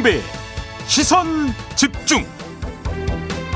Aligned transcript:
김종배 0.00 0.20
시선 0.86 1.26
집중 1.76 2.24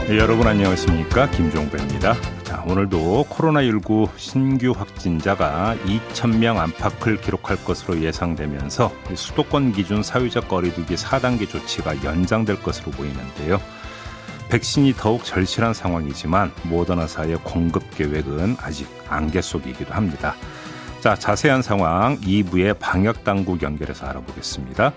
네, 0.07 0.19
여러분 0.19 0.47
안녕하십니까 0.47 1.31
김종배입니다 1.31 2.15
자 2.43 2.63
오늘도 2.67 3.27
코로나19 3.31 4.11
신규 4.17 4.73
확진자가 4.77 5.75
2천명 5.85 6.59
안팎을 6.59 7.21
기록할 7.21 7.65
것으로 7.65 8.01
예상되면서 8.03 8.93
수도권 9.15 9.73
기준 9.73 10.03
사회적 10.03 10.49
거리두기 10.49 10.97
4단계 10.97 11.49
조치가 11.49 12.05
연장될 12.05 12.63
것으로 12.63 12.91
보이는데요 12.93 13.59
백신이 14.51 14.95
더욱 14.95 15.25
절실한 15.25 15.73
상황이지만 15.73 16.53
모더나사의 16.65 17.39
공급 17.43 17.91
계획은 17.97 18.57
아직 18.61 18.87
안개 19.09 19.41
속이기도 19.41 19.95
합니다. 19.95 20.37
자, 21.01 21.15
자세한 21.15 21.63
상황 21.63 22.19
2부의 22.21 22.79
방역 22.79 23.25
당국 23.25 23.63
연결해서 23.63 24.07
알아보겠습니다. 24.07 24.93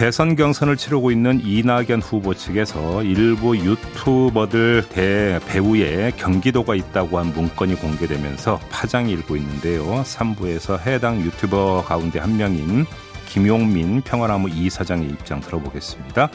대선 0.00 0.34
경선을 0.34 0.78
치르고 0.78 1.10
있는 1.10 1.42
이낙연 1.44 2.00
후보 2.00 2.32
측에서 2.32 3.02
일부 3.02 3.54
유튜버들 3.54 4.88
대 4.88 5.38
배우의 5.46 6.12
경기도가 6.16 6.74
있다고 6.74 7.18
한 7.18 7.34
문건이 7.34 7.74
공개되면서 7.74 8.60
파장이 8.70 9.12
일고 9.12 9.36
있는데요. 9.36 9.84
3부에서 10.02 10.80
해당 10.86 11.20
유튜버 11.20 11.84
가운데 11.86 12.18
한 12.18 12.38
명인 12.38 12.86
김용민 13.28 14.00
평화나무 14.00 14.48
이사장의 14.48 15.06
입장 15.06 15.40
들어보겠습니다. 15.40 16.30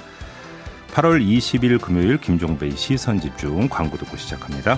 8월 0.93 1.27
20일 1.27 1.81
금요일 1.81 2.19
김종배의 2.19 2.73
시선 2.77 3.19
집중 3.19 3.67
광고 3.67 3.97
듣고 3.97 4.15
시작합니다. 4.15 4.77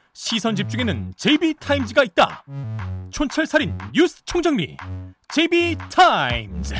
시선 0.23 0.55
집중에는 0.55 1.15
JB타임즈가 1.17 2.03
있다. 2.03 2.45
촌철살인 3.09 3.75
뉴스 3.91 4.23
총정리 4.23 4.77
JB타임즈. 5.33 6.75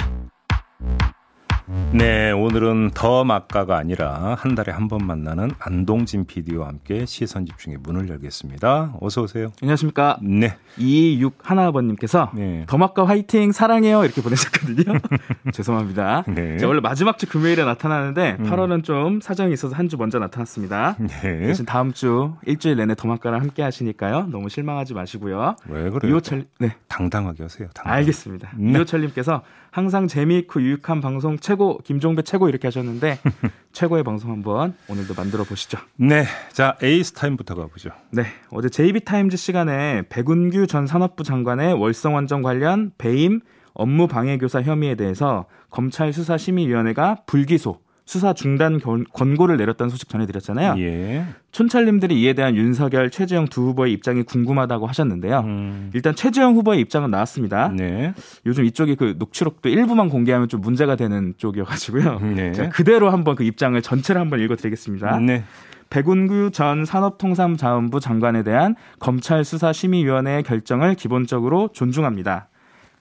네, 1.94 2.32
오늘은 2.32 2.92
더 2.94 3.24
막가가 3.24 3.78
아니라 3.78 4.36
한 4.38 4.56
달에 4.56 4.72
한 4.72 4.88
번 4.92 5.06
만나는 5.08 5.52
안동진 5.60 6.26
PD와 6.26 6.68
함께 6.68 7.06
시선 7.06 7.46
집중의 7.46 7.78
문을 7.82 8.10
열겠습니다. 8.10 8.96
어서 9.00 9.22
오세요. 9.22 9.54
안녕하십니까. 9.62 10.18
네. 10.22 10.58
226 10.78 11.38
하나아버님께서 11.42 12.32
네. 12.36 12.66
더 12.68 12.78
막가 12.78 13.08
화이팅 13.08 13.54
사랑해요 13.54 14.04
이렇게 14.04 14.22
보내셨거든요. 14.22 14.98
죄송합니다. 15.54 16.26
네. 16.28 16.58
자, 16.58 16.68
원래 16.68 16.82
마지막 16.82 17.18
주 17.18 17.26
금요일에 17.30 17.64
나타나는데 17.64 18.38
음. 18.40 18.46
8월은 18.50 18.84
좀 18.84 19.22
사정이 19.22 19.54
있어서 19.54 19.76
한 19.76 19.88
주 19.92 19.98
먼저 19.98 20.20
나타났습니다. 20.20 20.96
네. 21.00 21.48
대신 21.48 21.66
다음 21.66 21.92
주 21.94 22.34
일주일 22.46 22.78
내내 22.78 22.96
더 22.96 23.08
막가랑 23.10 23.42
함께 23.42 23.62
하시니까요. 23.64 24.28
너무 24.32 24.48
실망하지 24.50 24.94
마시고요. 24.94 25.56
왜 25.68 25.90
그래요? 25.90 26.12
이호철 26.14 26.46
네 26.60 26.76
당당하게 26.88 27.44
하세요. 27.44 27.68
당당하게. 27.74 28.00
알겠습니다. 28.00 28.52
네. 28.58 28.72
이호철님께서 28.72 29.42
항상 29.72 30.08
재미있고 30.08 30.62
유익한 30.62 31.00
방송 31.00 31.40
최고 31.40 31.80
김종배 31.80 32.24
최고 32.24 32.50
이렇게 32.50 32.68
하셨는데 32.68 33.20
최고의 33.72 34.04
방송 34.04 34.30
한번 34.32 34.76
오늘도 34.90 35.14
만들어 35.16 35.46
보시죠. 35.46 35.80
네. 35.96 36.26
자, 36.52 36.78
JB타임즈부터 36.84 37.56
가보죠. 37.56 37.92
네, 38.12 38.24
어제 38.52 38.68
JB타임즈 38.68 39.38
시간에 39.38 40.04
백운규 40.10 40.68
전 40.68 40.88
산업부 40.88 41.24
장관의 41.24 41.74
월성원전 41.76 42.42
관련 42.42 42.92
배임 42.98 43.40
업무 43.74 44.08
방해 44.08 44.38
교사 44.38 44.62
혐의에 44.62 44.96
대해서 44.96 45.46
검찰 45.70 46.12
수사심의위원회가 46.12 47.24
불기소 47.26 47.80
수사 48.12 48.34
중단 48.34 48.78
견- 48.82 49.06
권고를 49.14 49.56
내렸다는 49.56 49.90
소식 49.90 50.10
전해드렸잖아요. 50.10 50.76
예. 50.80 51.26
촌철님들이 51.54 52.22
이에 52.22 52.34
대한 52.34 52.58
윤석열, 52.58 53.10
최재형 53.10 53.46
두 53.46 53.62
후보의 53.68 53.94
입장이 53.94 54.24
궁금하다고 54.24 54.86
하셨는데요. 54.86 55.40
음. 55.40 55.92
일단 55.94 56.14
최재형 56.14 56.56
후보의 56.56 56.82
입장은 56.82 57.10
나왔습니다. 57.10 57.70
네. 57.70 58.14
요즘 58.46 58.66
이쪽이 58.66 58.96
그 58.96 59.16
녹취록도 59.18 59.70
일부만 59.70 60.10
공개하면 60.10 60.50
좀 60.50 60.60
문제가 60.60 60.98
되는 60.98 61.36
쪽이어가지고요. 61.38 62.20
네. 62.36 62.52
제가 62.52 62.68
그대로 62.68 63.10
한번 63.12 63.36
그 63.38 63.46
입장을 63.46 63.82
전체를 63.82 64.20
한번 64.20 64.42
읽어드리겠습니다. 64.42 65.18
네. 65.20 65.46
백운규 65.90 66.52
전 66.52 66.84
산업통상자원부 66.84 68.02
장관에 68.02 68.44
대한 68.44 68.76
검찰 69.00 69.46
수사 69.46 69.72
심의위원회의 69.72 70.44
결정을 70.44 70.96
기본적으로 70.96 71.70
존중합니다. 71.72 72.50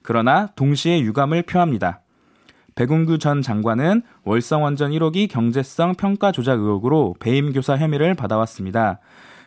그러나 0.03 0.47
동시에 0.55 1.01
유감을 1.01 1.41
표합니다. 1.43 1.99
백운규 2.75 3.17
전 3.17 3.41
장관은 3.41 4.01
월성원전 4.23 4.91
1호기 4.91 5.29
경제성 5.29 5.95
평가 5.95 6.31
조작 6.31 6.59
의혹으로 6.59 7.15
배임 7.19 7.51
교사 7.53 7.77
혐의를 7.77 8.15
받아왔습니다. 8.15 8.99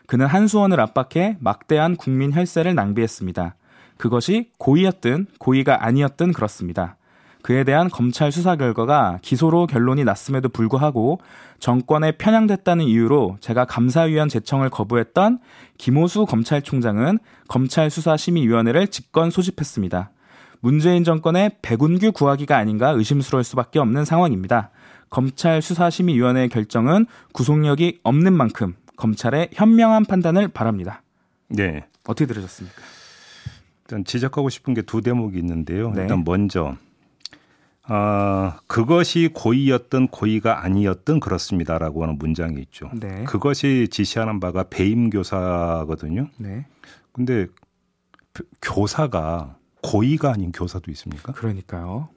그는 0.07 0.25
한수원을 0.25 0.79
압박해 0.79 1.37
막대한 1.39 1.95
국민 1.95 2.33
혈세를 2.33 2.75
낭비했습니다. 2.75 3.55
그것이 3.97 4.51
고의였든 4.57 5.27
고의가 5.39 5.85
아니었든 5.85 6.33
그렇습니다. 6.33 6.97
그에 7.41 7.63
대한 7.63 7.89
검찰 7.89 8.31
수사 8.31 8.55
결과가 8.55 9.19
기소로 9.21 9.67
결론이 9.67 10.03
났음에도 10.03 10.49
불구하고 10.49 11.19
정권에 11.59 12.13
편향됐다는 12.13 12.85
이유로 12.85 13.37
제가 13.39 13.65
감사위원 13.65 14.29
제청을 14.29 14.71
거부했던 14.71 15.37
김호수 15.77 16.25
검찰총장은 16.25 17.19
검찰 17.47 17.91
수사심의위원회를 17.91 18.87
직권 18.87 19.29
소집했습니다. 19.29 20.09
문재인 20.65 21.03
정권의 21.03 21.57
백운규 21.61 22.11
구하기가 22.11 22.57
아닌가 22.57 22.89
의심스러울 22.89 23.43
수밖에 23.43 23.77
없는 23.77 24.03
상황입니다. 24.03 24.71
검찰 25.11 25.61
수사심의위원회의 25.61 26.49
결정은 26.49 27.05
구속력이 27.33 27.99
없는 28.01 28.33
만큼 28.33 28.73
검찰의 28.97 29.49
현명한 29.53 30.05
판단을 30.05 30.47
바랍니다. 30.47 31.03
네. 31.49 31.85
어떻게 32.07 32.25
들으셨습니까? 32.25 32.81
일단 33.83 34.05
지적하고 34.05 34.49
싶은 34.49 34.73
게 34.73 34.81
두 34.81 35.01
대목이 35.01 35.37
있는데요. 35.37 35.91
네. 35.91 36.01
일단 36.01 36.23
먼저 36.25 36.75
아, 37.83 38.57
그것이 38.65 39.29
고의였든 39.35 40.07
고의가 40.07 40.63
아니었든 40.63 41.19
그렇습니다라고 41.19 42.01
하는 42.01 42.17
문장이 42.17 42.59
있죠. 42.61 42.89
네. 42.99 43.23
그것이 43.25 43.87
지시하는 43.91 44.39
바가 44.39 44.63
배임 44.71 45.11
교사거든요. 45.11 46.27
네. 46.39 46.65
근데 47.11 47.45
교사가 48.63 49.57
고의가 49.85 50.31
아닌 50.31 50.51
교사도 50.51 50.91
있습니까? 50.91 51.31
그러니까요. 51.33 52.09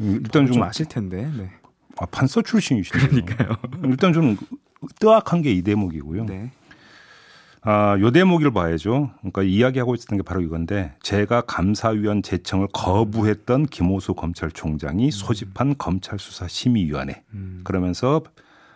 음, 0.00 0.20
일단 0.22 0.46
좀좀 0.46 0.62
아실 0.62 0.86
텐데. 0.86 1.30
네. 1.36 1.50
아, 1.98 2.06
판사 2.06 2.40
출신이시네요. 2.42 3.08
그러니까요. 3.08 3.56
일단 3.84 4.12
좀 4.12 4.36
뜨악한 4.98 5.42
게 5.42 5.52
이 5.52 5.62
대목이고요. 5.62 6.24
네. 6.24 6.50
아, 7.64 7.96
요 8.00 8.10
대목을 8.10 8.50
봐야죠. 8.50 9.10
그러니까 9.20 9.42
이야기하고 9.44 9.94
있었던 9.94 10.16
게 10.18 10.22
바로 10.24 10.40
이건데 10.40 10.94
제가 11.02 11.42
감사위원 11.42 12.22
제청을 12.22 12.68
거부했던 12.72 13.66
김호수 13.66 14.14
검찰총장이 14.14 15.12
소집한 15.12 15.76
검찰 15.78 16.18
수사 16.18 16.48
심의위원회. 16.48 17.22
음. 17.34 17.60
그러면서 17.62 18.22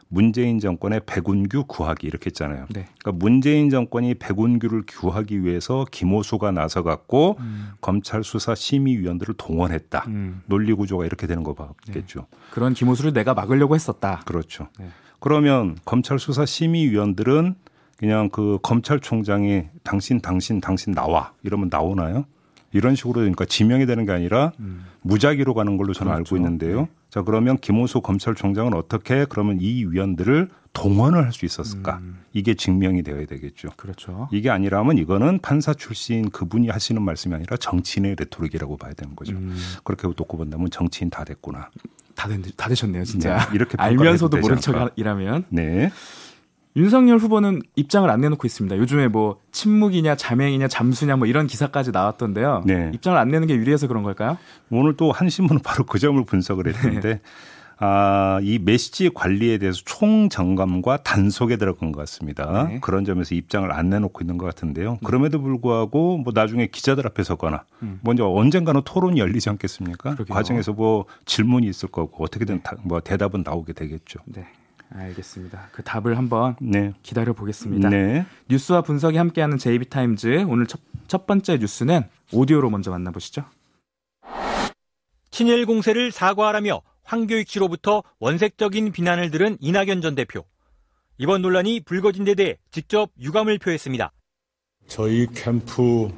문재인 0.09 0.61
정권의 0.61 1.01
백운규 1.05 1.65
구하기 1.67 2.07
이렇게 2.07 2.27
했잖아요. 2.27 2.67
네. 2.71 2.87
그러니까 3.01 3.13
문재인 3.13 3.71
정권이 3.71 4.15
백운규를 4.15 4.85
구하기 4.87 5.45
위해서 5.45 5.85
김호수가 5.91 6.53
나서 6.53 6.83
갖고 6.83 7.37
음. 7.41 7.71
검찰 7.81 8.23
수사 8.23 8.55
심의위원들을 8.55 9.35
동원했다. 9.37 10.05
음. 10.07 10.43
논리 10.47 10.73
구조가 10.73 11.07
이렇게 11.07 11.27
되는 11.27 11.43
거 11.43 11.55
봤겠죠. 11.55 12.27
그런 12.53 12.73
김호수를 12.75 13.13
내가 13.13 13.35
막으려고 13.35 13.75
했었다. 13.75 14.23
그렇죠. 14.27 14.69
네. 14.79 14.89
그러면 15.19 15.77
검찰 15.85 16.19
수사 16.19 16.47
심의위원들은 16.47 17.57
그냥 17.97 18.29
그 18.29 18.59
검찰총장이 18.63 19.65
당신 19.83 20.21
당신 20.21 20.61
당신 20.61 20.93
나와 20.93 21.33
이러면 21.43 21.69
나오나요? 21.71 22.27
이런 22.73 22.95
식으로 22.95 23.15
그러니까 23.15 23.47
지명이 23.47 23.87
되는 23.87 24.05
게 24.05 24.13
아니라 24.13 24.53
무작위로 25.01 25.55
가는 25.55 25.79
걸로 25.79 25.95
저는 25.95 26.13
그렇죠. 26.13 26.35
알고 26.35 26.37
있는데요. 26.37 26.89
자 27.11 27.23
그러면 27.23 27.57
김호수 27.59 28.01
검찰총장은 28.01 28.75
어떻게 28.75 29.25
그러면 29.27 29.59
이 29.61 29.85
위원들을 29.85 30.51
동원을 30.73 31.25
할 31.25 31.33
수 31.33 31.47
있었을까? 31.47 32.01
이게 32.35 32.53
증명이 32.55 33.03
되어야 33.03 33.25
되겠죠. 33.25 33.71
그렇죠. 33.77 34.29
이게 34.31 34.51
아니라면 34.51 34.99
이거는 34.99 35.39
판사 35.41 35.73
출신 35.73 36.29
그분이 36.31 36.69
하시는 36.69 37.01
말씀이 37.01 37.35
아니라 37.35 37.57
정치인의 37.57 38.17
레토릭이라고 38.19 38.77
봐야 38.77 38.93
되는 38.93 39.17
거죠. 39.17 39.33
음. 39.37 39.57
그렇게 39.85 40.07
놓고 40.07 40.37
본다면 40.37 40.69
정치인 40.71 41.09
다 41.09 41.25
됐구나. 41.25 41.71
다, 42.15 42.29
된, 42.29 42.43
다 42.57 42.69
되셨네요, 42.69 43.05
진짜. 43.05 43.39
네, 43.39 43.55
이렇게 43.55 43.77
알면서도 43.79 44.37
모른? 44.39 44.57
척이라면. 44.59 45.45
네. 45.51 45.91
윤석열 46.77 47.17
후보는 47.19 47.63
입장을 47.75 48.09
안 48.11 48.21
내놓고 48.21 48.47
있습니다. 48.47 48.77
요즘에 48.77 49.09
뭐 49.09 49.41
침묵이냐 49.53 50.17
자맹이냐 50.17 50.69
잠수냐 50.69 51.17
뭐 51.17 51.27
이런 51.27 51.47
기사까지 51.47 51.91
나왔던데요. 51.91 52.63
네. 52.67 52.91
입장을 52.95 53.17
안 53.19 53.29
내는 53.31 53.47
게 53.49 53.55
유리해서 53.55 53.87
그런 53.89 54.03
걸까요? 54.03 54.37
오늘 54.71 54.95
또 54.97 55.11
한 55.11 55.31
신문은 55.31 55.63
바로 55.63 55.85
그 55.85 55.99
점을 55.99 56.23
분석을 56.25 56.67
했는데 56.67 57.01
네. 57.15 57.21
아, 57.79 58.39
이 58.43 58.59
메시지 58.59 59.11
관리에 59.13 59.59
대해서 59.59 59.81
총점검과 59.85 60.99
단속에 61.03 61.57
들어간 61.57 61.93
것 61.93 62.01
같습니다. 62.01 62.67
네. 62.69 62.79
그런 62.81 63.05
점에서 63.05 63.35
입장을 63.35 63.71
안 63.73 63.89
내놓고 63.91 64.21
있는 64.23 64.37
것 64.39 64.47
같은데요. 64.47 64.99
그럼에도 65.05 65.41
불구하고 65.41 66.19
뭐 66.19 66.33
나중에 66.35 66.67
기자들 66.67 67.07
앞에 67.07 67.23
서거나 67.23 67.65
먼저 68.03 68.27
언젠가는 68.27 68.81
토론이 68.85 69.19
열리지 69.21 69.49
않겠습니까? 69.51 70.11
음. 70.11 70.15
그러게요. 70.17 70.35
과정에서 70.35 70.73
뭐 70.73 71.05
질문이 71.27 71.67
있을 71.69 71.89
거고 71.91 72.25
어떻게든 72.25 72.63
다- 72.63 72.77
뭐 72.83 73.01
대답은 73.01 73.43
나오게 73.45 73.73
되겠죠. 73.75 74.21
네. 74.27 74.47
알겠습니다. 74.91 75.69
그 75.73 75.83
답을 75.83 76.17
한번 76.17 76.57
네. 76.61 76.93
기다려 77.03 77.33
보겠습니다. 77.33 77.89
네. 77.89 78.27
뉴스와 78.49 78.83
분석이 78.83 79.17
함께하는 79.17 79.59
JB타임즈 79.59 80.47
오늘 80.49 80.67
첫, 80.67 80.81
첫 81.09 81.27
번째 81.27 81.59
뉴스는 81.59 82.03
오디오로 82.33 82.71
먼저 82.71 82.91
만나보시죠. 82.91 83.45
친일 85.31 85.67
공세를 85.67 86.13
사과하라며 86.13 86.81
황교익 87.03 87.49
씨로부터 87.49 88.03
원색적인 88.19 88.93
비난을 88.93 89.31
들은 89.31 89.57
이낙연 89.61 90.01
전 90.01 90.15
대표. 90.15 90.45
이번 91.19 91.43
논란이 91.43 91.81
불거진 91.81 92.25
데 92.25 92.35
대해 92.35 92.57
직접 92.71 93.11
유감을 93.21 93.59
표했습니다. 93.59 94.13
저희 94.89 95.27
캠프의 95.35 96.11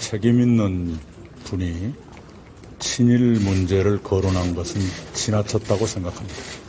책임 0.00 0.40
있는 0.40 0.98
분이 1.44 1.94
친일 2.78 3.40
문제를 3.40 4.02
거론한 4.02 4.54
것은 4.54 4.80
지나쳤다고 5.14 5.86
생각합니다. 5.86 6.65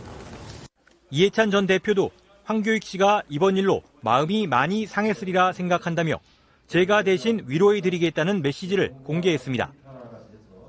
이해찬 1.09 1.51
전 1.51 1.68
대표도 1.68 2.12
황교익 2.44 2.83
씨가 2.83 3.24
이번 3.30 3.57
일로 3.57 3.81
마음이 4.01 4.48
많이 4.48 4.86
상했으리라 4.86 5.54
생각한다며 5.54 6.19
제가 6.68 7.04
대신 7.04 7.44
위로해드리겠다는 7.48 8.42
메시지를 8.42 8.94
공개했습니다. 9.04 9.71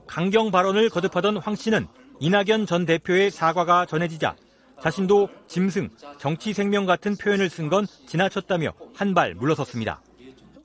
강경 0.06 0.50
발언을 0.50 0.90
거듭하던 0.90 1.38
황 1.38 1.54
씨는 1.54 1.86
이낙연 2.20 2.66
전 2.66 2.86
대표의 2.86 3.30
사과가 3.30 3.86
전해지자 3.86 4.36
자신도 4.80 5.28
짐승, 5.48 5.88
정치 6.18 6.52
생명 6.52 6.86
같은 6.86 7.16
표현을 7.16 7.50
쓴 7.50 7.68
건 7.68 7.86
지나쳤다며 8.06 8.72
한 8.94 9.12
발 9.14 9.34
물러섰습니다. 9.34 10.00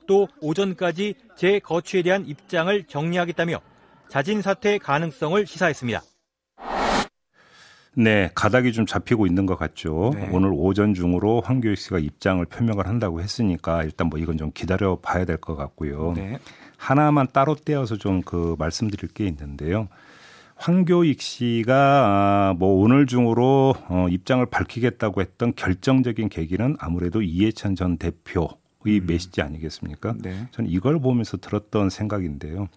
또 0.06 0.28
오전까지 0.40 1.14
제 1.36 1.58
거취에 1.58 2.02
대한 2.02 2.26
입장을 2.26 2.84
정리하겠다며 2.84 3.60
자진 4.08 4.40
사퇴 4.40 4.78
가능성을 4.78 5.46
시사했습니다. 5.46 6.02
네, 7.96 8.28
가닥이 8.34 8.72
좀 8.72 8.86
잡히고 8.86 9.26
있는 9.26 9.46
것 9.46 9.56
같죠. 9.56 10.12
네. 10.14 10.28
오늘 10.32 10.50
오전 10.52 10.94
중으로 10.94 11.40
황교익 11.42 11.78
씨가 11.78 11.98
입장을 12.00 12.44
표명을 12.44 12.86
한다고 12.88 13.20
했으니까 13.20 13.84
일단 13.84 14.08
뭐 14.08 14.18
이건 14.18 14.36
좀 14.36 14.50
기다려 14.52 14.98
봐야 15.00 15.24
될 15.24 15.36
것 15.38 15.54
같고요. 15.56 16.12
네. 16.16 16.38
하나만 16.76 17.28
따로 17.32 17.54
떼어서 17.54 17.96
좀 17.96 18.22
그 18.24 18.56
말씀드릴 18.58 19.10
게 19.12 19.26
있는데요. 19.26 19.88
황교익 20.56 21.20
씨가 21.20 21.74
아, 21.74 22.54
뭐 22.58 22.80
오늘 22.82 23.06
중으로 23.06 23.74
어, 23.88 24.06
입장을 24.08 24.44
밝히겠다고 24.46 25.20
했던 25.20 25.52
결정적인 25.54 26.28
계기는 26.28 26.76
아무래도 26.78 27.22
이해찬 27.22 27.74
전 27.74 27.96
대표의 27.98 29.00
메시지 29.06 29.42
아니겠습니까? 29.42 30.14
네. 30.22 30.46
저는 30.52 30.70
이걸 30.70 31.00
보면서 31.00 31.36
들었던 31.36 31.90
생각인데요. 31.90 32.68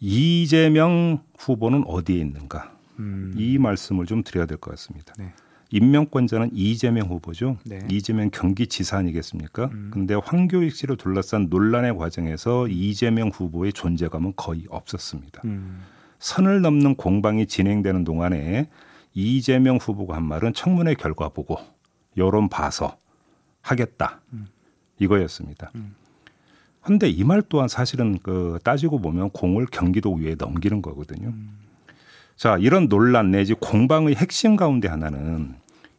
이재명 0.00 1.22
후보는 1.38 1.84
어디에 1.86 2.18
있는가? 2.20 2.72
음, 3.02 3.34
이 3.36 3.58
말씀을 3.58 4.06
좀 4.06 4.22
드려야 4.22 4.46
될 4.46 4.58
것 4.58 4.70
같습니다. 4.72 5.12
네. 5.18 5.32
임명권자는 5.70 6.50
이재명 6.52 7.08
후보죠. 7.08 7.56
네. 7.64 7.78
이재명 7.90 8.28
경기지사 8.30 8.98
아니겠습니까? 8.98 9.70
음. 9.72 9.90
근데 9.92 10.14
황교익 10.14 10.74
씨를 10.74 10.96
둘러싼 10.98 11.46
논란의 11.48 11.96
과정에서 11.96 12.68
이재명 12.68 13.28
후보의 13.28 13.72
존재감은 13.72 14.34
거의 14.36 14.66
없었습니다. 14.68 15.40
음, 15.46 15.80
선을 16.18 16.60
넘는 16.60 16.96
공방이 16.96 17.46
진행되는 17.46 18.04
동안에 18.04 18.68
이재명 19.14 19.78
후보가 19.78 20.14
한 20.16 20.24
말은 20.24 20.52
청문회 20.52 20.94
결과 20.94 21.30
보고 21.30 21.56
여론 22.18 22.48
봐서 22.50 22.98
하겠다 23.62 24.20
이거였습니다. 24.98 25.70
그런데 26.82 27.08
이 27.08 27.24
말 27.24 27.42
또한 27.48 27.68
사실은 27.68 28.18
그 28.22 28.58
따지고 28.64 29.00
보면 29.00 29.30
공을 29.30 29.66
경기도 29.66 30.12
위에 30.14 30.34
넘기는 30.36 30.82
거거든요. 30.82 31.32
자 32.36 32.56
이런 32.58 32.88
논란 32.88 33.30
내지 33.30 33.54
공방의 33.54 34.14
핵심 34.14 34.56
가운데 34.56 34.88
하나는 34.88 35.54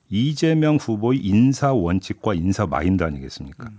이재명 0.10 0.76
후보의 0.76 1.20
인사 1.20 1.74
원칙과 1.74 2.34
인사 2.34 2.66
마인드 2.68 3.04
아니겠습니까? 3.04 3.70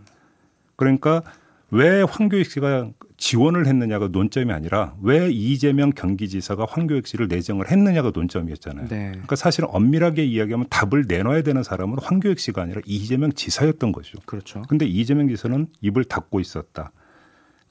그러니까 0.76 1.22
왜 1.70 2.02
황교익 2.02 2.50
씨가 2.50 2.90
지원을 3.16 3.66
했느냐가 3.66 4.08
논점이 4.08 4.52
아니라 4.52 4.94
왜 5.00 5.30
이재명 5.30 5.90
경기지사가 5.90 6.66
황교익 6.68 7.06
씨를 7.06 7.28
내정을 7.28 7.70
했느냐가 7.70 8.10
논점이었잖아요. 8.14 8.88
네. 8.88 9.10
그러니까 9.10 9.36
사실은 9.36 9.68
엄밀하게 9.70 10.24
이야기하면 10.24 10.66
답을 10.68 11.04
내놔야 11.06 11.42
되는 11.42 11.62
사람은 11.62 11.98
황교익 12.02 12.38
씨가 12.38 12.62
아니라 12.62 12.80
이재명 12.84 13.32
지사였던 13.32 13.92
거죠. 13.92 14.18
그렇죠. 14.24 14.62
근데 14.68 14.86
이재명 14.86 15.28
지사는 15.28 15.68
입을 15.80 16.04
닫고 16.04 16.40
있었다. 16.40 16.92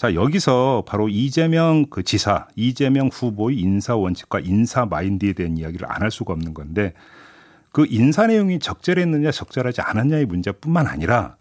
자, 0.04 0.16
여기서 0.16 0.84
바로 0.86 1.08
이재명 1.08 1.86
그 1.86 2.04
지사, 2.04 2.46
이재명 2.58 3.08
후보의 3.08 3.58
인사 3.58 3.96
원칙과 3.96 4.42
인사 4.42 4.86
마인드에 4.86 5.32
대한 5.32 5.58
이야기를 5.58 5.90
안 5.90 6.02
할 6.02 6.12
수가 6.12 6.34
없는 6.34 6.54
건데 6.54 6.92
그 7.72 7.86
인사 7.90 8.28
내용이 8.28 8.60
적절했느냐 8.60 9.32
적절하지 9.32 9.80
않았냐의 9.80 10.26
문제뿐만 10.26 10.88
아니라 10.88 11.38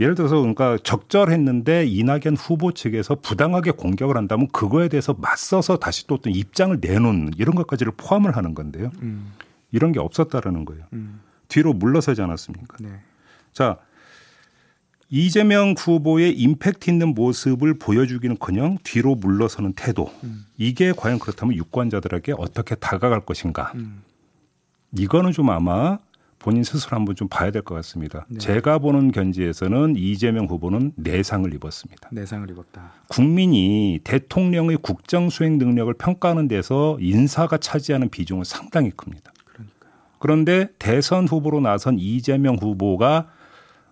예를 0.00 0.14
들어서 0.14 0.36
그러니까 0.36 0.78
적절했는데 0.82 1.84
이낙연 1.88 2.38
후보 2.38 2.72
측에서 2.72 3.16
부당하게 3.16 3.72
공격을 3.72 4.16
한다면 4.16 4.48
그거에 4.48 4.88
대해서 4.88 5.12
맞서서 5.12 5.76
다시 5.76 6.06
또 6.06 6.14
어떤 6.14 6.32
입장을 6.32 6.78
내놓는 6.80 7.32
이런 7.36 7.54
것까지를 7.54 7.92
포함을 7.98 8.34
하는 8.34 8.54
건데요. 8.54 8.90
음, 9.02 9.30
이런 9.72 9.92
게 9.92 10.00
없었다라는 10.00 10.64
거예요. 10.64 10.84
음, 10.94 11.20
뒤로 11.48 11.74
물러서지 11.74 12.22
않았습니까? 12.22 12.78
네. 12.80 12.88
자, 13.52 13.76
이재명 15.10 15.74
후보의 15.76 16.32
임팩트 16.38 16.88
있는 16.88 17.14
모습을 17.14 17.78
보여주기는커녕 17.78 18.78
뒤로 18.84 19.16
물러서는 19.16 19.72
태도. 19.72 20.10
이게 20.56 20.92
과연 20.96 21.18
그렇다면 21.18 21.56
유권자들에게 21.56 22.34
어떻게 22.38 22.76
다가갈 22.76 23.20
것인가? 23.26 23.72
음. 23.74 24.02
이거는 24.96 25.32
좀 25.32 25.50
아마 25.50 25.98
본인 26.38 26.62
스스로 26.64 26.96
한번 26.96 27.16
좀 27.16 27.28
봐야 27.28 27.50
될 27.50 27.62
것 27.62 27.74
같습니다. 27.74 28.24
네. 28.28 28.38
제가 28.38 28.78
보는 28.78 29.10
견지에서는 29.12 29.94
이재명 29.96 30.46
후보는 30.46 30.92
내상을 30.96 31.52
입었습니다. 31.54 32.08
내상을 32.12 32.48
입었다. 32.50 32.92
국민이 33.08 33.98
대통령의 34.04 34.78
국정 34.80 35.28
수행 35.28 35.58
능력을 35.58 35.92
평가하는 35.94 36.48
데서 36.48 36.96
인사가 37.00 37.58
차지하는 37.58 38.08
비중은 38.08 38.44
상당히 38.44 38.90
큽니다. 38.90 39.32
그러니까요. 39.44 39.90
그런데 40.18 40.68
대선 40.78 41.26
후보로 41.28 41.60
나선 41.60 41.98
이재명 41.98 42.56
후보가 42.56 43.28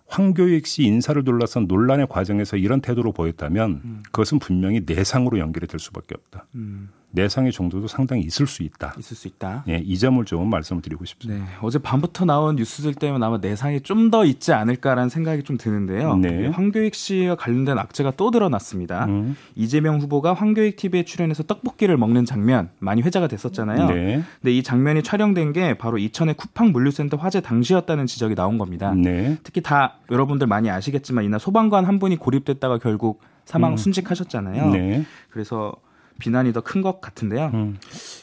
황교익 0.09 0.65
씨 0.67 0.83
인사를 0.83 1.23
둘러싼 1.23 1.67
논란의 1.67 2.07
과정에서 2.09 2.57
이런 2.57 2.81
태도로 2.81 3.13
보였다면 3.13 4.03
그것은 4.11 4.39
분명히 4.39 4.81
내상으로 4.85 5.39
연결이 5.39 5.67
될 5.67 5.79
수밖에 5.79 6.15
없다. 6.15 6.47
음, 6.55 6.89
내상의 7.11 7.51
정도도 7.51 7.87
상당히 7.87 8.21
있을 8.23 8.45
수 8.45 8.61
있다. 8.63 8.93
있을 8.99 9.17
수 9.17 9.27
있다. 9.27 9.63
예, 9.67 9.81
이 9.83 9.97
점을 9.97 10.23
좀 10.25 10.49
말씀을 10.49 10.81
드리고 10.81 11.05
싶습니다. 11.05 11.43
네, 11.43 11.49
어제 11.61 11.79
밤부터 11.79 12.25
나온 12.25 12.55
뉴스들 12.55 12.93
때문에 12.93 13.25
아마 13.25 13.37
내상이 13.37 13.81
좀 13.81 14.09
더 14.09 14.25
있지 14.25 14.53
않을까라는 14.53 15.09
생각이 15.09 15.43
좀 15.43 15.57
드는데요. 15.57 16.15
네. 16.15 16.47
황교익 16.47 16.95
씨와 16.95 17.35
관련된 17.35 17.77
악재가 17.77 18.11
또 18.17 18.31
드러났습니다. 18.31 19.05
음, 19.05 19.35
이재명 19.55 19.99
후보가 19.99 20.33
황교익 20.33 20.77
TV에 20.77 21.03
출연해서 21.03 21.43
떡볶이를 21.43 21.95
먹는 21.97 22.25
장면 22.25 22.69
많이 22.79 23.03
회자가 23.03 23.27
됐었잖아요. 23.27 23.85
네. 23.87 24.23
근데 24.41 24.51
이 24.51 24.63
장면이 24.63 25.03
촬영된 25.03 25.53
게 25.53 25.75
바로 25.77 25.97
이천의 25.99 26.35
쿠팡 26.35 26.71
물류센터 26.71 27.17
화재 27.17 27.39
당시였다는 27.41 28.07
지적이 28.07 28.33
나온 28.35 28.57
겁니다. 28.57 28.93
네. 28.95 29.37
특히 29.43 29.61
다 29.61 29.95
여러분들 30.09 30.47
많이 30.47 30.69
아시겠지만 30.71 31.23
이날 31.25 31.39
소방관 31.39 31.85
한 31.85 31.99
분이 31.99 32.15
고립됐다가 32.17 32.79
결국 32.79 33.21
사망 33.45 33.73
음. 33.73 33.77
순직하셨잖아요. 33.77 34.69
네. 34.71 35.05
그래서 35.29 35.73
비난이 36.19 36.53
더 36.53 36.61
큰 36.61 36.81
것 36.81 37.01
같은데요. 37.01 37.51
음, 37.53 37.77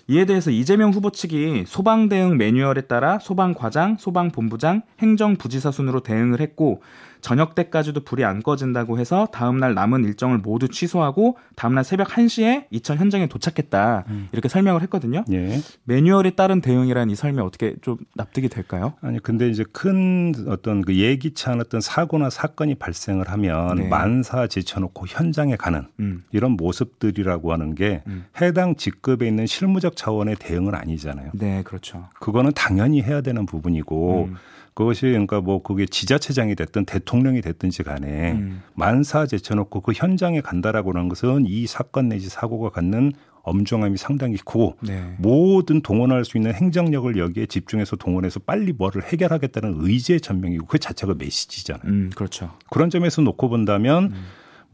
이에 0.09 0.25
대해서 0.25 0.51
이재명 0.51 0.93
후보 0.93 1.11
측이 1.11 1.65
소방 1.67 2.09
대응 2.09 2.37
매뉴얼에 2.37 2.83
따라 2.83 3.19
소방 3.19 3.55
과장, 3.55 3.97
소방 3.99 4.31
본부장, 4.31 4.83
행정부지사 5.01 5.71
순으로 5.73 6.01
대응을 6.01 6.41
했고 6.41 6.83
저녁 7.27 7.57
때까지도 7.57 8.05
불이 8.05 8.25
안 8.25 8.41
꺼진다고 8.41 9.01
해서 9.01 9.27
다음날 9.33 9.75
남은 9.75 10.05
일정을 10.05 10.39
모두 10.39 10.69
취소하고 10.69 11.37
다음날 11.57 11.83
새벽 11.83 12.07
1시에 12.11 12.67
이천 12.71 12.99
현장에 12.99 13.27
도착했다. 13.27 14.05
음. 14.07 14.29
이렇게 14.31 14.49
설명을 14.49 14.81
했거든요. 14.83 15.25
예. 15.33 15.59
매뉴얼에 15.83 16.37
따른 16.37 16.61
대응이라는 16.61 17.13
이 17.13 17.17
설명 17.17 17.45
어떻게 17.45 17.75
좀 17.83 17.97
납득이 18.15 18.49
될까요? 18.49 18.95
아니 19.01 19.21
근데 19.21 19.49
이제 19.49 19.65
큰 19.73 20.35
어떤 20.47 20.83
그 20.83 20.95
예기치 20.95 21.49
않았던 21.49 21.81
사고나 21.81 22.31
사건이 22.31 22.77
발생을 22.77 23.29
하면 23.29 23.75
네. 23.75 23.89
만사 23.89 24.47
제쳐놓고 24.47 25.07
현장에 25.09 25.57
가는 25.57 25.89
음. 25.99 26.23
이런 26.31 26.53
모습들이라고 26.53 27.53
하는 27.53 27.75
게 27.75 28.05
음. 28.07 28.27
해당 28.41 28.77
직급에 28.77 29.27
있는 29.27 29.49
실무적 29.49 29.97
차원의 29.97 30.37
대응은 30.39 30.77
아니잖아요. 30.77 31.33
네, 31.35 31.65
그렇죠. 31.65 32.07
그거는 32.21 32.53
당연히 32.55 33.03
해야 33.03 33.21
되는 33.21 33.47
부분이고 33.47 34.29
음. 34.31 34.37
그것이 34.77 35.07
그러니까 35.07 35.41
뭐 35.41 35.63
그게 35.63 35.87
지자체장이 35.87 36.55
됐든 36.55 36.85
대통령이 36.85 37.41
됐든지 37.41 37.83
간에 37.83 38.33
음. 38.33 38.63
만사 38.75 39.27
제쳐놓고 39.27 39.81
그 39.81 39.93
현장에 39.93 40.43
간다라고 40.43 40.93
하는 40.93 41.09
것은 41.09 41.47
이 41.49 41.67
사건 41.67 42.11
내지 42.11 42.29
사고가 42.29 42.69
갖는 42.69 43.13
엄중함이 43.43 43.97
상당히 43.97 44.37
크고 44.37 44.77
네. 44.83 45.15
모든 45.17 45.81
동원할 45.81 46.27
수 46.27 46.37
있는 46.37 46.53
행정력을 46.53 47.17
여기에 47.17 47.47
집중해서 47.47 47.97
동원해서 47.97 48.41
빨리 48.41 48.75
뭐를 48.75 49.05
해결하겠다는 49.05 49.77
의지의 49.79 50.21
전명이고 50.21 50.67
그 50.67 50.79
자체가 50.79 51.15
메시지잖아요. 51.15 51.87
음, 51.87 52.11
그렇죠. 52.15 52.53
그런 52.69 52.91
점에서 52.91 53.23
놓고 53.23 53.49
본다면 53.49 54.13
음. 54.13 54.25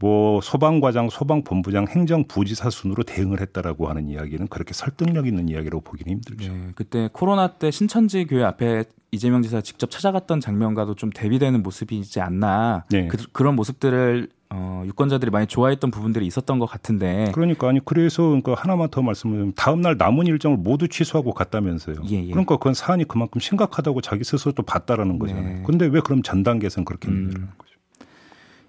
뭐 0.03 0.41
소방과장, 0.41 1.09
소방본부장, 1.09 1.87
행정부지사 1.87 2.69
순으로 2.69 3.03
대응을 3.03 3.39
했다라고 3.39 3.87
하는 3.87 4.09
이야기는 4.09 4.47
그렇게 4.49 4.73
설득력 4.73 5.27
있는 5.27 5.47
이야기라고 5.47 5.79
보기는 5.79 6.11
힘들죠. 6.11 6.51
네, 6.51 6.71
그때 6.75 7.09
코로나 7.13 7.53
때 7.53 7.71
신천지 7.71 8.25
교회 8.25 8.43
앞에 8.43 8.83
이재명 9.11 9.41
지사가 9.43 9.61
직접 9.61 9.89
찾아갔던 9.89 10.41
장면과도 10.41 10.95
좀 10.95 11.09
대비되는 11.09 11.63
모습이지 11.63 12.19
않나. 12.19 12.83
네. 12.89 13.07
그, 13.07 13.43
런 13.43 13.55
모습들을 13.55 14.27
어, 14.49 14.83
유권자들이 14.85 15.31
많이 15.31 15.47
좋아했던 15.47 15.89
부분들이 15.89 16.27
있었던 16.27 16.59
것 16.59 16.65
같은데. 16.65 17.31
그러니까 17.33 17.69
아니 17.69 17.79
그래서 17.85 18.23
그러니까 18.23 18.55
하나만 18.55 18.89
더 18.89 19.01
말씀드리면 19.01 19.53
다음 19.55 19.79
날 19.79 19.95
남은 19.97 20.27
일정을 20.27 20.57
모두 20.57 20.89
취소하고 20.89 21.33
갔다면서요. 21.33 21.95
예, 22.09 22.25
예. 22.25 22.29
그러니까 22.29 22.57
그건 22.57 22.73
사안이 22.73 23.05
그만큼 23.05 23.39
심각하다고 23.39 24.01
자기 24.01 24.25
스스로 24.25 24.51
또 24.51 24.63
봤다라는 24.63 25.17
거잖아요. 25.17 25.57
네. 25.59 25.63
근데 25.65 25.85
왜 25.85 26.01
그럼 26.01 26.23
전 26.23 26.43
단계에서는 26.43 26.83
그렇게 26.83 27.07
음. 27.07 27.27
얘기하는 27.27 27.47
거죠? 27.57 27.72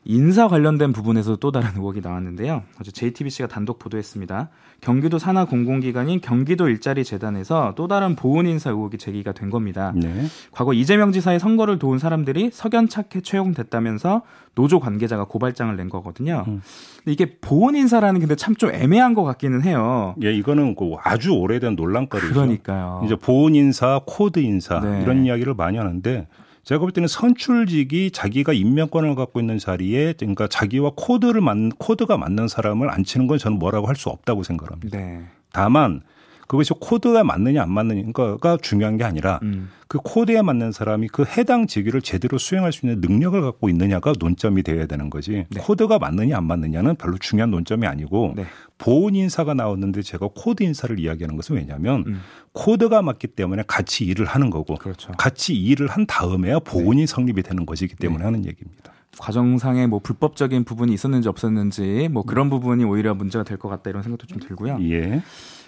인사 0.07 0.49
관련된 0.49 0.93
부분에서 0.93 1.37
또 1.37 1.51
다른 1.51 1.71
의혹이 1.77 2.01
나왔는데요. 2.03 2.63
어제 2.81 2.91
JTBC가 2.91 3.49
단독 3.49 3.79
보도했습니다. 3.79 4.51
경기도 4.81 5.19
산하 5.19 5.47
공공기관인 5.47 6.21
경기도 6.21 6.69
일자리 6.69 7.05
재단에서 7.05 7.73
또 7.75 7.89
다른 7.89 8.15
보훈 8.15 8.47
인사 8.47 8.71
의혹이 8.71 8.99
제기가 8.99 9.33
된 9.33 9.49
겁니다. 9.49 9.93
네. 9.97 10.27
과거 10.53 10.75
이재명 10.75 11.11
지사의 11.13 11.41
선거를 11.41 11.79
도운 11.79 11.99
사람들이 11.99 12.51
석연찮게 12.53 13.23
채용됐다면서 13.23 14.23
노조 14.55 14.79
관계자가 14.79 15.25
고발장을 15.25 15.75
낸 15.77 15.89
거거든요. 15.89 16.45
음. 16.49 16.61
근데 16.99 17.13
이게 17.13 17.37
보은 17.41 17.75
인사라는 17.75 18.21
게 18.21 18.27
근데 18.27 18.37
참 18.37 18.55
좀 18.55 18.71
애매한 18.73 19.15
것 19.15 19.25
같기는 19.25 19.63
해요. 19.65 20.15
예, 20.23 20.33
이거는 20.33 20.77
그 20.77 20.93
아주 21.03 21.33
오래된 21.33 21.75
논란거리죠. 21.75 22.35
그러니까요. 22.35 23.03
이제 23.05 23.17
보은 23.17 23.57
인사, 23.57 24.01
코드 24.07 24.39
인사 24.39 24.79
네. 24.81 25.03
이런 25.03 25.25
이야기를 25.27 25.55
많이 25.55 25.77
하는데 25.77 26.29
제가 26.65 26.81
볼 26.81 26.93
때는 26.93 27.07
선출직이 27.09 28.11
자기가 28.11 28.53
임명권을 28.53 29.15
갖고 29.15 29.39
있는 29.41 29.59
자리에 29.59 30.15
그러니까 30.19 30.49
자기와 30.49 30.93
코드를 30.97 31.41
맞 31.41 31.57
코드가 31.79 32.17
맞는 32.17 32.49
사람을 32.49 32.91
앉히는 32.91 33.27
건 33.27 33.39
저는 33.39 33.59
뭐라고 33.59 33.87
할 33.87 33.95
수 33.97 34.09
없다고 34.09 34.43
생각합니다. 34.43 34.99
네. 34.99 35.25
다만 35.53 36.03
그것이 36.47 36.73
코드가 36.79 37.25
맞느냐 37.25 37.63
안 37.63 37.71
맞느냐가 37.73 38.59
중요한 38.61 38.97
게 38.97 39.05
아니라 39.05 39.41
음. 39.43 39.71
그 39.89 39.99
코드에 40.03 40.43
맞는 40.43 40.73
사람이 40.73 41.09
그 41.09 41.25
해당 41.25 41.67
직위를 41.67 42.03
제대로 42.03 42.39
수행할 42.39 42.73
수 42.73 42.87
있는 42.87 43.01
능력을 43.01 43.41
갖고 43.41 43.69
있느냐가 43.69 44.13
논점이 44.19 44.63
돼야 44.63 44.87
되는 44.87 45.09
거지. 45.11 45.47
네. 45.51 45.61
코드가 45.61 45.99
맞느냐 45.99 46.37
안 46.37 46.45
맞느냐는 46.45 46.97
별로 46.97 47.17
중요한 47.19 47.51
논점이 47.51 47.87
아니고 47.87 48.35
네. 48.37 48.47
보은 48.79 49.15
인사가 49.15 49.55
나왔는데 49.55 50.03
제가 50.03 50.29
코드 50.35 50.63
인사를 50.63 50.99
이야기하는 50.99 51.37
것은 51.37 51.57
왜냐하면 51.57 52.05
음. 52.07 52.21
코드가 52.53 53.03
맞기 53.03 53.29
때문에 53.29 53.65
같이 53.67 54.05
일을 54.05 54.27
하는 54.27 54.51
거고 54.51 54.75
그렇죠. 54.75 55.13
같이 55.13 55.55
일을 55.55 55.89
한 55.89 56.07
다음에야 56.07 56.59
보은이 56.61 57.07
성립이 57.07 57.43
되는 57.43 57.65
것이기 57.67 57.97
때문에 57.97 58.19
네. 58.19 58.25
하는 58.25 58.45
얘기입니다. 58.47 58.93
과정상에 59.19 59.87
뭐 59.87 60.01
불법적인 60.01 60.65
부분이 60.65 60.93
있었는지 60.93 61.29
없었는지 61.29 62.09
뭐 62.11 62.25
그런 62.25 62.51
부분이 62.51 62.83
오히려 62.85 63.15
문제가 63.15 63.45
될 63.45 63.59
것 63.59 63.69
같다 63.69 63.91
이런 63.91 64.03
생각도 64.03 64.27
좀 64.27 64.41
들고요. 64.41 64.79
예. 64.83 65.23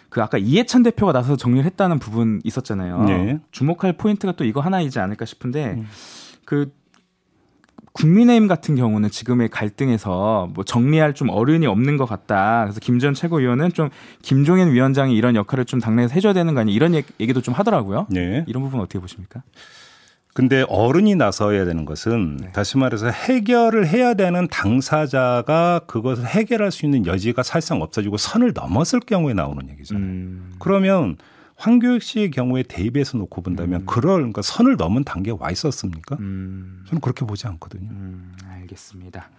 그 0.08 0.22
아까 0.22 0.38
이해찬 0.38 0.82
대표가 0.82 1.12
나서서 1.12 1.36
정리를 1.36 1.64
했다는 1.66 1.98
부분 1.98 2.40
있었잖아요. 2.44 3.02
네. 3.04 3.38
주목할 3.50 3.94
포인트가 3.94 4.32
또 4.32 4.44
이거 4.44 4.60
하나이지 4.60 4.98
않을까 4.98 5.25
싶은데 5.25 5.75
음. 5.75 5.86
그 6.44 6.72
국민의힘 7.92 8.46
같은 8.46 8.76
경우는 8.76 9.08
지금의 9.10 9.48
갈등에서 9.48 10.50
뭐 10.54 10.64
정리할 10.64 11.14
좀 11.14 11.30
어른이 11.30 11.66
없는 11.66 11.96
것 11.96 12.04
같다. 12.06 12.64
그래서 12.64 12.78
김전 12.78 13.14
최고위원은 13.14 13.72
좀 13.72 13.88
김종인 14.20 14.70
위원장이 14.70 15.16
이런 15.16 15.34
역할을 15.34 15.64
좀 15.64 15.80
당내에서 15.80 16.12
해줘야 16.14 16.34
되는 16.34 16.54
거 16.54 16.60
아니냐 16.60 16.76
이런 16.76 16.94
얘기- 16.94 17.08
얘기도 17.20 17.40
좀 17.40 17.54
하더라고요. 17.54 18.06
네. 18.10 18.44
이런 18.48 18.62
부분 18.62 18.80
어떻게 18.80 18.98
보십니까? 18.98 19.42
근데 20.36 20.66
어른이 20.68 21.14
나서야 21.14 21.64
되는 21.64 21.86
것은 21.86 22.36
네. 22.36 22.52
다시 22.52 22.76
말해서 22.76 23.08
해결을 23.08 23.88
해야 23.88 24.12
되는 24.12 24.46
당사자가 24.48 25.80
그것을 25.86 26.26
해결할 26.26 26.70
수 26.70 26.84
있는 26.84 27.06
여지가 27.06 27.42
사실상 27.42 27.80
없어지고 27.80 28.18
선을 28.18 28.52
넘었을 28.52 29.00
경우에 29.00 29.32
나오는 29.32 29.66
얘기잖아요. 29.70 30.04
음, 30.04 30.54
그러면 30.58 31.16
황교익 31.56 32.02
씨의 32.02 32.32
경우에 32.32 32.64
대입해서 32.64 33.16
놓고 33.16 33.40
본다면 33.40 33.86
그럴 33.86 34.16
그러니까 34.16 34.42
선을 34.42 34.76
넘은 34.76 35.04
단계에 35.04 35.34
와 35.38 35.50
있었습니까? 35.50 36.18
음, 36.20 36.84
저는 36.86 37.00
그렇게 37.00 37.24
보지 37.24 37.46
않거든요. 37.46 37.88
음, 37.90 38.34
알겠습니다. 38.46 39.30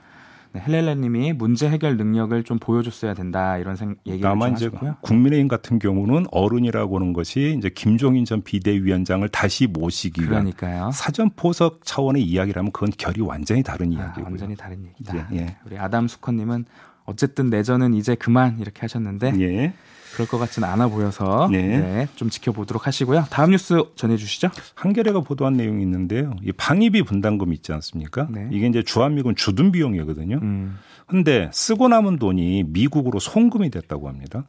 네, 0.58 0.64
헬렐라님이 0.66 1.34
문제 1.34 1.70
해결 1.70 1.98
능력을 1.98 2.44
좀 2.44 2.60
보여줬어야 2.60 3.14
된다 3.14 3.58
이런 3.58 3.76
생, 3.76 3.96
얘기를 4.06 4.22
좀 4.22 4.30
다만 4.30 4.54
이제 4.54 4.66
하셨고요. 4.66 4.98
국민의힘 5.02 5.48
같은 5.48 5.80
경우는 5.80 6.26
어른이라고 6.32 6.98
하는 6.98 7.14
것이 7.14 7.56
이제 7.58 7.70
김종인 7.70 8.26
전 8.26 8.42
비대위원장을 8.42 9.28
다시 9.30 9.68
모시기 9.68 10.22
위한 10.22 10.46
그러니까요. 10.46 10.92
사전 10.94 11.30
포석 11.36 11.86
차원의 11.86 12.24
이야기라면 12.24 12.72
그건 12.72 12.90
결이 12.98 13.22
완전히 13.22 13.64
다른 13.64 13.88
아, 13.94 14.00
이야기고요. 14.00 14.26
완전히 14.26 14.56
다른 14.56 14.86
얘기다. 14.86 15.28
예, 15.32 15.38
예. 15.38 15.58
우리 15.66 15.78
아담 15.78 16.08
수커님은 16.08 16.66
어쨌든 17.06 17.50
내전은 17.50 17.94
이제 17.94 18.16
그만 18.16 18.60
이렇게 18.60 18.82
하셨는데 18.82 19.34
예. 19.40 19.74
그럴 20.14 20.28
것 20.28 20.38
같지는 20.38 20.68
않아 20.68 20.88
보여서 20.88 21.48
네. 21.52 21.80
네, 21.80 22.08
좀 22.16 22.30
지켜보도록 22.30 22.88
하시고요. 22.88 23.26
다음 23.30 23.52
뉴스 23.52 23.84
전해주시죠. 23.96 24.50
한겨레가 24.76 25.22
보도한 25.22 25.54
내용이 25.54 25.84
있는데요. 25.84 26.36
이 26.42 26.52
방위비 26.52 27.04
분담금 27.04 27.54
있지 27.54 27.72
않습니까? 27.74 28.28
네. 28.30 28.50
이게 28.52 28.68
이제 28.68 28.84
주한미군 28.84 29.36
주둔 29.36 29.72
비용이거든요. 29.72 30.40
음, 30.42 30.78
근데 31.06 31.50
쓰고 31.54 31.88
남은 31.88 32.18
돈이 32.20 32.64
미국으로 32.68 33.20
송금이 33.20 33.70
됐다고 33.70 34.08
합니다. 34.08 34.46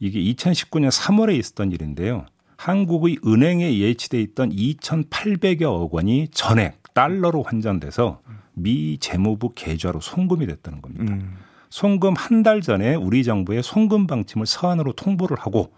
이게 0.00 0.20
2019년 0.20 0.90
3월에 0.90 1.38
있었던 1.38 1.72
일인데요. 1.72 2.26
한국의 2.56 3.18
은행에 3.24 3.78
예치돼 3.78 4.20
있던 4.20 4.50
2,800여억 4.50 5.90
원이 5.92 6.28
전액 6.32 6.82
달러로 6.92 7.42
환전돼서 7.42 8.20
미 8.54 8.98
재무부 8.98 9.52
계좌로 9.54 10.00
송금이 10.00 10.46
됐다는 10.46 10.82
겁니다. 10.82 11.14
음, 11.14 11.36
송금 11.70 12.14
한 12.16 12.42
달 12.42 12.60
전에 12.60 12.94
우리 12.94 13.24
정부의 13.24 13.62
송금 13.62 14.06
방침을 14.06 14.46
서한으로 14.46 14.92
통보를 14.92 15.36
하고 15.38 15.72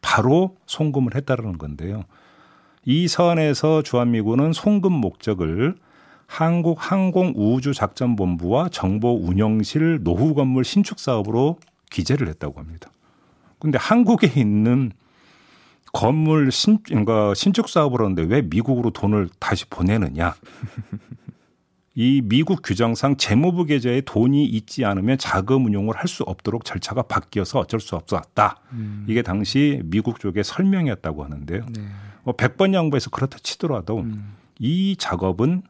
바로 0.00 0.56
송금을 0.66 1.14
했다라는 1.14 1.58
건데요. 1.58 2.04
이 2.84 3.08
서한에서 3.08 3.82
주한미군은 3.82 4.52
송금 4.52 4.92
목적을 4.92 5.76
한국 6.26 6.78
항공우주작전본부와 6.80 8.68
정보운영실 8.70 10.02
노후 10.02 10.34
건물 10.34 10.64
신축 10.64 10.98
사업으로 10.98 11.58
기재를 11.90 12.28
했다고 12.28 12.60
합니다. 12.60 12.90
근데 13.58 13.78
한국에 13.78 14.32
있는 14.40 14.92
건물 15.92 16.50
신, 16.52 16.78
그러니까 16.82 17.32
신축 17.34 17.68
사업을 17.68 18.00
하는데 18.00 18.22
왜 18.22 18.42
미국으로 18.42 18.90
돈을 18.90 19.28
다시 19.38 19.64
보내느냐? 19.66 20.34
이 21.98 22.20
미국 22.22 22.60
규정상 22.62 23.16
재무부 23.16 23.64
계좌에 23.64 24.02
돈이 24.02 24.44
있지 24.44 24.84
않으면 24.84 25.16
자금 25.16 25.64
운용을 25.64 25.96
할 25.96 26.06
수 26.06 26.22
없도록 26.22 26.64
절차가 26.64 27.02
바뀌어서 27.02 27.58
어쩔 27.60 27.80
수 27.80 27.96
없었다. 27.96 28.60
이게 29.08 29.22
당시 29.22 29.80
미국 29.86 30.20
쪽의 30.20 30.44
설명이었다고 30.44 31.24
하는데요. 31.24 31.66
네. 31.74 31.82
뭐 32.22 32.36
100번 32.36 32.74
양보해서 32.74 33.10
그렇다 33.10 33.38
치더라도 33.42 34.00
음, 34.00 34.36
이 34.58 34.94
작업은 34.96 35.62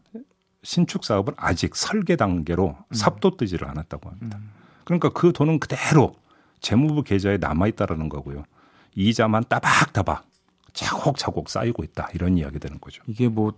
신축 0.63 1.05
사업은 1.05 1.35
아직 1.37 1.75
설계 1.77 2.17
단계로 2.17 2.77
삽도 2.93 3.37
뜨지를 3.37 3.69
않았다고 3.69 4.11
합니다. 4.11 4.39
그러니까 4.85 5.09
그 5.11 5.33
돈은 5.33 5.59
그대로 5.61 6.17
재무부 6.61 7.03
계좌에 7.03 7.39
남아 7.39 7.69
있다라는 7.69 8.09
거고요. 8.09 8.45
이자만 8.95 9.45
따박따박 9.49 10.27
차곡차곡 10.73 11.49
쌓이고 11.49 11.83
있다 11.85 12.09
이런 12.15 12.37
이야기 12.37 12.59
되는 12.59 12.79
거죠. 12.81 13.03
이게 13.07 13.29
뭐 13.29 13.53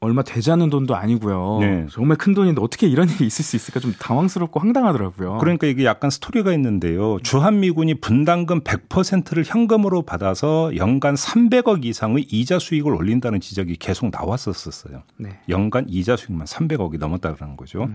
얼마 0.00 0.22
되지 0.22 0.52
않는 0.52 0.70
돈도 0.70 0.94
아니고요. 0.94 1.58
네. 1.60 1.86
정말 1.90 2.16
큰 2.16 2.32
돈인데 2.32 2.60
어떻게 2.62 2.86
이런 2.86 3.08
일이 3.08 3.26
있을 3.26 3.44
수 3.44 3.56
있을까 3.56 3.80
좀 3.80 3.92
당황스럽고 3.98 4.60
황당하더라고요. 4.60 5.38
그러니까 5.38 5.66
이게 5.66 5.84
약간 5.84 6.08
스토리가 6.08 6.52
있는데요. 6.52 7.18
주한미군이 7.22 7.94
분담금 7.94 8.60
100%를 8.60 9.42
현금으로 9.44 10.02
받아서 10.02 10.76
연간 10.76 11.16
300억 11.16 11.84
이상의 11.84 12.26
이자 12.30 12.60
수익을 12.60 12.94
올린다는 12.94 13.40
지적이 13.40 13.76
계속 13.76 14.10
나왔었었어요. 14.12 15.02
네. 15.16 15.40
연간 15.48 15.86
이자 15.88 16.16
수익만 16.16 16.46
300억이 16.46 16.98
넘었다는 16.98 17.56
거죠. 17.56 17.88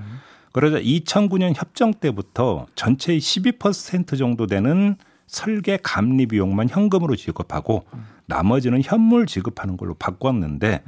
그러자 0.52 0.80
2009년 0.80 1.54
협정 1.56 1.94
때부터 1.94 2.68
전체의 2.76 3.20
12% 3.20 4.18
정도 4.18 4.46
되는 4.46 4.98
설계 5.26 5.80
감리 5.82 6.26
비용만 6.28 6.68
현금으로 6.70 7.16
지급하고 7.16 7.86
나머지는 8.26 8.82
현물 8.84 9.26
지급하는 9.26 9.78
걸로 9.78 9.94
바꿨는데 9.96 10.84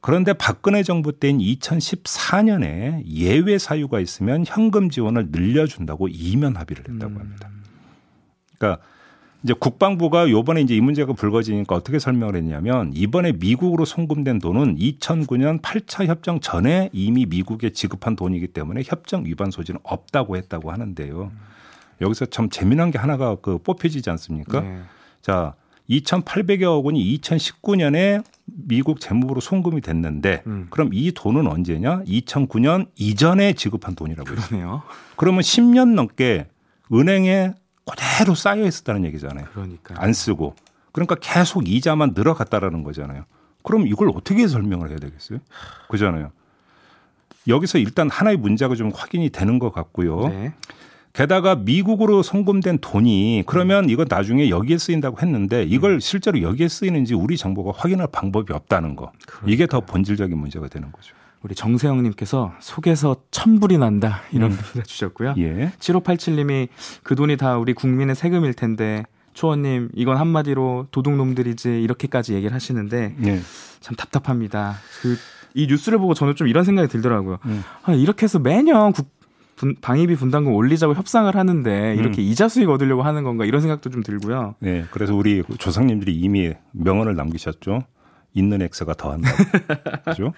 그런데 0.00 0.32
박근혜 0.32 0.82
정부 0.82 1.12
때인 1.12 1.38
2014년에 1.38 3.04
예외 3.06 3.58
사유가 3.58 4.00
있으면 4.00 4.44
현금 4.46 4.88
지원을 4.88 5.28
늘려준다고 5.30 6.08
이면 6.08 6.56
합의를 6.56 6.84
했다고 6.88 7.18
합니다. 7.18 7.50
그러니까 8.58 8.82
이제 9.42 9.54
국방부가 9.54 10.28
요번에 10.28 10.60
이제 10.60 10.76
이 10.76 10.80
문제가 10.80 11.14
불거지니까 11.14 11.74
어떻게 11.74 11.98
설명을 11.98 12.36
했냐면 12.36 12.92
이번에 12.94 13.32
미국으로 13.32 13.84
송금된 13.84 14.38
돈은 14.38 14.76
2009년 14.76 15.62
8차 15.62 16.06
협정 16.06 16.40
전에 16.40 16.90
이미 16.92 17.24
미국에 17.24 17.70
지급한 17.70 18.16
돈이기 18.16 18.48
때문에 18.48 18.82
협정 18.84 19.24
위반 19.24 19.50
소지는 19.50 19.80
없다고 19.82 20.36
했다고 20.36 20.70
하는데요. 20.70 21.32
여기서 22.02 22.26
참 22.26 22.50
재미난 22.50 22.90
게 22.90 22.98
하나가 22.98 23.36
그 23.36 23.58
뽑혀지지 23.58 24.10
않습니까? 24.10 24.60
네. 24.60 24.80
자, 25.22 25.54
2,800여 25.88 26.84
원이 26.84 27.18
2019년에 27.18 28.22
미국 28.54 29.00
재무부로 29.00 29.40
송금이 29.40 29.80
됐는데 29.80 30.42
음. 30.46 30.66
그럼 30.70 30.90
이 30.92 31.12
돈은 31.12 31.46
언제냐? 31.46 32.04
2009년 32.04 32.88
이전에 32.96 33.52
지급한 33.54 33.94
돈이라고요. 33.94 34.34
그러네요. 34.34 34.82
그러면 35.16 35.40
10년 35.42 35.94
넘게 35.94 36.48
은행에 36.92 37.54
그대로 37.84 38.34
쌓여 38.34 38.64
있었다는 38.64 39.04
얘기잖아요. 39.06 39.46
그러니까. 39.52 39.94
안 39.98 40.12
쓰고. 40.12 40.54
그러니까 40.92 41.16
계속 41.16 41.68
이자만 41.68 42.12
늘어갔다라는 42.14 42.82
거잖아요. 42.82 43.24
그럼 43.62 43.86
이걸 43.86 44.10
어떻게 44.14 44.46
설명을 44.48 44.90
해야 44.90 44.98
되겠어요? 44.98 45.38
그잖아요. 45.88 46.32
여기서 47.48 47.78
일단 47.78 48.10
하나의 48.10 48.36
문제가 48.36 48.74
좀 48.74 48.90
확인이 48.94 49.30
되는 49.30 49.58
것 49.58 49.72
같고요. 49.72 50.28
네. 50.28 50.54
게다가 51.12 51.56
미국으로 51.56 52.22
송금된 52.22 52.78
돈이 52.80 53.44
그러면 53.46 53.90
이거 53.90 54.04
나중에 54.08 54.48
여기에 54.48 54.78
쓰인다고 54.78 55.18
했는데 55.20 55.64
이걸 55.64 56.00
실제로 56.00 56.40
여기에 56.40 56.68
쓰이는지 56.68 57.14
우리 57.14 57.36
정부가 57.36 57.72
확인할 57.74 58.08
방법이 58.12 58.52
없다는 58.52 58.96
거. 58.96 59.12
이게 59.46 59.66
더 59.66 59.80
본질적인 59.80 60.36
문제가 60.38 60.68
되는 60.68 60.92
거죠. 60.92 61.14
우리 61.42 61.54
정세영님께서 61.54 62.52
속에서 62.60 63.16
천불이 63.30 63.78
난다 63.78 64.20
이런 64.30 64.50
문자 64.72 64.82
주셨고요. 64.82 65.34
예. 65.38 65.72
7587님이 65.80 66.68
그 67.02 67.14
돈이 67.16 67.36
다 67.36 67.56
우리 67.56 67.72
국민의 67.72 68.14
세금일 68.14 68.54
텐데 68.54 69.04
초원님 69.32 69.90
이건 69.94 70.16
한마디로 70.16 70.88
도둑놈들이지 70.90 71.82
이렇게까지 71.82 72.34
얘기를 72.34 72.54
하시는데 72.54 73.16
예. 73.24 73.40
참 73.80 73.96
답답합니다. 73.96 74.76
그 75.02 75.16
이 75.54 75.66
뉴스를 75.66 75.98
보고 75.98 76.14
저는 76.14 76.36
좀 76.36 76.48
이런 76.48 76.64
생각이 76.64 76.88
들더라고요. 76.88 77.38
음. 77.46 77.64
아, 77.82 77.92
이렇게 77.92 78.24
해서 78.24 78.38
매년 78.38 78.92
국, 78.92 79.08
분- 79.60 79.76
방위비 79.82 80.16
분담금 80.16 80.54
올리자고 80.54 80.94
협상을 80.94 81.34
하는데 81.36 81.94
이렇게 81.98 82.22
이자 82.22 82.48
수익 82.48 82.70
얻으려고 82.70 83.02
하는 83.02 83.24
건가 83.24 83.44
이런 83.44 83.60
생각도 83.60 83.90
좀 83.90 84.02
들고요. 84.02 84.54
네. 84.58 84.86
그래서 84.90 85.14
우리 85.14 85.42
조상님들이 85.58 86.14
이미 86.14 86.54
명언을 86.72 87.14
남기셨죠. 87.14 87.82
있는 88.32 88.62
X가 88.62 88.94
더한다. 88.94 89.28
그죠? 90.06 90.32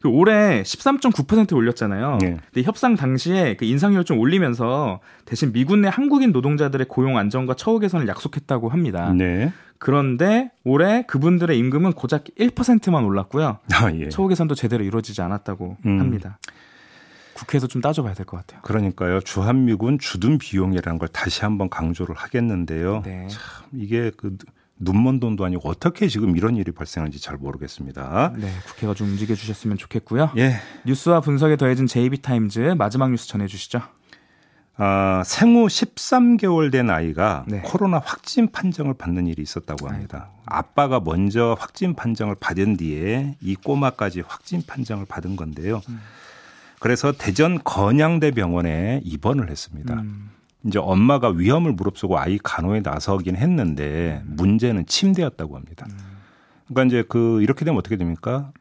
그 0.00 0.08
올해 0.08 0.62
13.9% 0.62 1.56
올렸잖아요. 1.56 2.18
네. 2.20 2.36
근데 2.52 2.62
협상 2.62 2.94
당시에 2.94 3.56
그 3.56 3.64
인상률을 3.64 4.04
좀 4.04 4.18
올리면서 4.20 5.00
대신 5.24 5.52
미군 5.52 5.80
내 5.80 5.88
한국인 5.88 6.30
노동자들의 6.30 6.86
고용 6.88 7.16
안정과 7.16 7.54
처우 7.54 7.80
개선을 7.80 8.06
약속했다고 8.06 8.68
합니다. 8.68 9.12
네. 9.12 9.52
그런데 9.78 10.52
올해 10.62 11.02
그분들의 11.06 11.58
임금은 11.58 11.94
고작 11.94 12.24
1%만 12.38 13.02
올랐고요. 13.04 13.58
아, 13.72 13.92
예. 13.94 14.08
처우 14.08 14.28
개선도 14.28 14.54
제대로 14.54 14.84
이루어지지 14.84 15.20
않았다고 15.22 15.78
음. 15.84 16.00
합니다. 16.00 16.38
국회에서 17.38 17.66
좀 17.66 17.80
따져봐야 17.80 18.14
될 18.14 18.26
것 18.26 18.36
같아요. 18.38 18.60
그러니까요. 18.62 19.20
주한미군 19.20 19.98
주둔 19.98 20.38
비용이라는 20.38 20.98
걸 20.98 21.08
다시 21.08 21.42
한번 21.42 21.68
강조를 21.70 22.14
하겠는데요. 22.16 23.02
네. 23.04 23.28
참 23.28 23.40
이게 23.74 24.10
그 24.16 24.36
눈먼 24.80 25.18
돈도 25.20 25.44
아니고 25.44 25.68
어떻게 25.68 26.06
지금 26.08 26.36
이런 26.36 26.56
일이 26.56 26.70
발생한지 26.72 27.20
잘 27.20 27.36
모르겠습니다. 27.36 28.32
네, 28.36 28.48
국회가 28.66 28.94
좀 28.94 29.08
움직여 29.08 29.34
주셨으면 29.34 29.76
좋겠고요. 29.76 30.30
예. 30.36 30.56
뉴스와 30.86 31.20
분석에 31.20 31.56
더해진 31.56 31.86
JB타임즈 31.88 32.76
마지막 32.78 33.10
뉴스 33.10 33.26
전해 33.26 33.46
주시죠. 33.48 33.80
아, 34.80 35.22
생후 35.26 35.66
13개월 35.66 36.70
된 36.70 36.88
아이가 36.90 37.44
네. 37.48 37.60
코로나 37.64 37.98
확진 37.98 38.52
판정을 38.52 38.94
받는 38.94 39.26
일이 39.26 39.42
있었다고 39.42 39.88
합니다. 39.88 40.30
아빠가 40.46 41.00
먼저 41.00 41.56
확진 41.58 41.94
판정을 41.96 42.36
받은 42.38 42.76
뒤에 42.76 43.36
이 43.40 43.56
꼬마까지 43.56 44.22
확진 44.28 44.62
판정을 44.64 45.04
받은 45.06 45.34
건데요. 45.34 45.80
음. 45.88 46.00
그래서 46.80 47.12
대전 47.12 47.58
건양대 47.62 48.30
병원에 48.32 49.00
입원을 49.04 49.50
했습니다. 49.50 49.94
음, 49.94 50.30
이제 50.64 50.78
엄마가 50.78 51.30
위험을 51.30 51.72
무릅쓰고 51.72 52.18
아이 52.18 52.38
간호에 52.42 52.80
나서긴 52.80 53.36
했는데 53.36 54.22
문제는 54.26 54.86
침대였다고 54.86 55.56
합니다. 55.56 55.86
음. 55.90 55.98
그러니까 56.68 56.84
이제 56.84 57.04
그 57.08 57.42
이렇게 57.42 57.64
되면 57.64 57.78
어떻게 57.78 57.96
됩니까? 57.96 58.52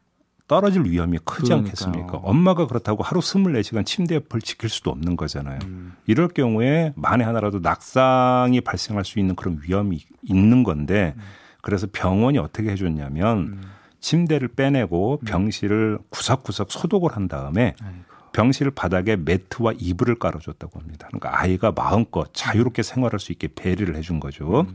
떨어질 0.47 0.83
위험이 0.85 1.17
크지 1.17 1.49
그러니까요. 1.49 1.57
않겠습니까? 1.57 2.17
엄마가 2.19 2.67
그렇다고 2.67 3.03
하루 3.03 3.19
24시간 3.19 3.85
침대 3.85 4.15
옆을 4.15 4.41
지킬 4.41 4.69
수도 4.69 4.91
없는 4.91 5.17
거잖아요. 5.17 5.59
음. 5.65 5.93
이럴 6.05 6.29
경우에 6.29 6.93
만에 6.95 7.23
하나라도 7.25 7.59
낙상이 7.59 8.61
발생할 8.61 9.03
수 9.03 9.19
있는 9.19 9.35
그런 9.35 9.59
위험이 9.61 9.99
있는 10.23 10.63
건데 10.63 11.15
그래서 11.61 11.87
병원이 11.91 12.37
어떻게 12.37 12.69
해줬냐면 12.69 13.37
음. 13.39 13.61
침대를 13.99 14.49
빼내고 14.49 15.19
병실을 15.25 15.99
구석구석 16.09 16.71
소독을 16.71 17.13
한 17.13 17.27
다음에 17.27 17.73
아이고. 17.83 18.06
병실 18.37 18.69
바닥에 18.69 19.15
매트와 19.15 19.73
이불을 19.79 20.19
깔아줬다고 20.19 20.79
합니다. 20.79 21.07
그러니까 21.07 21.41
아이가 21.41 21.71
마음껏 21.71 22.29
자유롭게 22.33 22.83
생활할 22.83 23.19
수 23.19 23.31
있게 23.31 23.47
배려를 23.47 23.95
해준 23.95 24.19
거죠. 24.19 24.67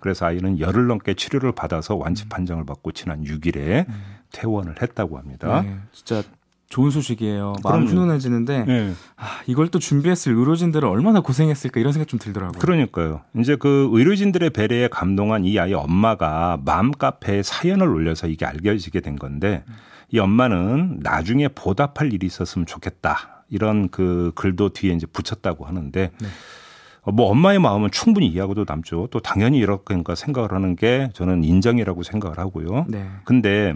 그래서 0.00 0.24
아이는 0.24 0.58
열흘 0.58 0.86
넘게 0.86 1.12
치료를 1.12 1.52
받아서 1.52 1.96
완치 1.96 2.26
판정을 2.30 2.64
받고 2.64 2.92
지난 2.92 3.22
6일에 3.22 3.86
퇴원을 4.32 4.80
했다고 4.80 5.18
합니다. 5.18 5.60
네, 5.60 5.76
진짜 5.92 6.22
좋은 6.70 6.90
소식이에요. 6.90 7.56
마음. 7.62 7.86
훈훈해지는데 7.86 8.64
네. 8.64 8.94
아, 9.16 9.42
이걸 9.46 9.68
또 9.68 9.78
준비했을 9.78 10.32
의료진들은 10.32 10.88
얼마나 10.88 11.20
고생했을까 11.20 11.80
이런 11.80 11.92
생각 11.92 12.08
좀 12.08 12.18
들더라고요. 12.18 12.58
그러니까요. 12.58 13.20
이제 13.38 13.56
그 13.56 13.90
의료진들의 13.92 14.48
배려에 14.50 14.88
감동한 14.88 15.44
이 15.44 15.58
아이 15.58 15.74
엄마가 15.74 16.58
맘 16.64 16.90
카페에 16.90 17.42
사연을 17.42 17.86
올려서 17.86 18.28
이게 18.28 18.46
알려지게 18.46 19.00
된 19.00 19.16
건데 19.16 19.62
이 20.10 20.18
엄마는 20.18 21.00
나중에 21.02 21.48
보답할 21.48 22.12
일이 22.12 22.26
있었으면 22.26 22.66
좋겠다. 22.66 23.44
이런 23.50 23.88
그 23.88 24.32
글도 24.34 24.70
뒤에 24.70 24.92
이제 24.94 25.06
붙였다고 25.06 25.64
하는데 25.66 26.10
어, 27.02 27.12
뭐 27.12 27.30
엄마의 27.30 27.58
마음은 27.58 27.90
충분히 27.90 28.26
이해하고도 28.28 28.64
남죠. 28.66 29.08
또 29.10 29.20
당연히 29.20 29.58
이렇게 29.58 29.94
생각을 30.16 30.52
하는 30.52 30.76
게 30.76 31.10
저는 31.14 31.44
인정이라고 31.44 32.02
생각을 32.02 32.38
하고요. 32.38 32.86
네. 32.88 33.06
근데 33.24 33.74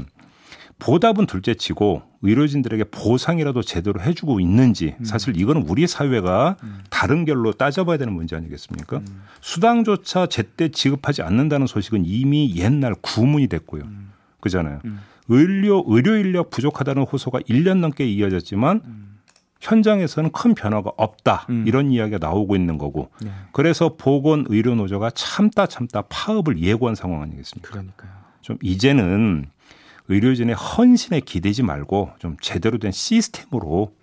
보답은 0.79 1.27
둘째치고 1.27 2.03
의료진들에게 2.23 2.85
보상이라도 2.85 3.63
제대로 3.63 4.01
해주고 4.01 4.41
있는지 4.41 4.95
사실 5.03 5.37
이거는 5.37 5.67
우리 5.69 5.87
사회가 5.87 6.57
다른 6.89 7.25
결로 7.25 7.53
따져봐야 7.53 7.97
되는 7.99 8.13
문제 8.13 8.37
아니겠습니까? 8.37 9.01
수당조차 9.41 10.27
제때 10.27 10.69
지급하지 10.69 11.23
않는다는 11.23 11.67
소식은 11.67 12.05
이미 12.07 12.55
옛날 12.57 12.95
구문이 13.01 13.49
됐고요. 13.49 13.83
그잖아요. 14.41 14.81
의료 15.29 15.85
의료 15.87 16.17
인력 16.17 16.51
부족하다는 16.51 17.05
호소가 17.05 17.41
1년 17.41 17.79
넘게 17.79 18.07
이어졌지만 18.07 18.83
현장에서는 19.61 20.31
큰 20.33 20.55
변화가 20.55 20.93
없다 20.97 21.47
음. 21.51 21.65
이런 21.67 21.91
이야기가 21.91 22.19
나오고 22.19 22.57
있는 22.57 22.79
거고 22.79 23.11
네. 23.21 23.31
그래서 23.53 23.97
보건 23.97 24.47
의료 24.49 24.75
노조가 24.75 25.11
참다 25.11 25.67
참다 25.67 26.03
파업을 26.03 26.61
예고한 26.61 26.95
상황 26.95 27.23
아니겠습니까? 27.23 27.71
그러니까요. 27.71 28.11
좀 28.41 28.57
이제는 28.63 29.47
의료진의 30.09 30.55
헌신에 30.55 31.21
기대지 31.21 31.63
말고 31.63 32.11
좀 32.19 32.37
제대로 32.41 32.79
된 32.79 32.93
시스템으로 32.93 33.95